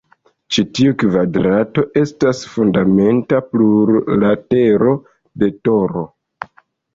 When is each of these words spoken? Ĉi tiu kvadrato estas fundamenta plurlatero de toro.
Ĉi 0.55 0.61
tiu 0.77 0.93
kvadrato 1.01 1.83
estas 2.03 2.41
fundamenta 2.53 3.43
plurlatero 3.51 4.95
de 5.45 5.51
toro. 5.69 6.05